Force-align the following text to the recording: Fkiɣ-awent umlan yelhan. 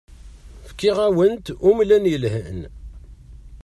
Fkiɣ-awent 0.67 1.53
umlan 1.69 2.05
yelhan. 2.11 2.59